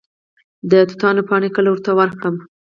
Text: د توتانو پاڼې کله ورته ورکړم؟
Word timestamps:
د 0.69 0.71
توتانو 0.89 1.21
پاڼې 1.29 1.49
کله 1.55 1.69
ورته 1.71 1.91
ورکړم؟ 1.99 2.35